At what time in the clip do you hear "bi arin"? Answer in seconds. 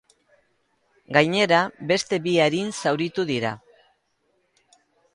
2.25-2.75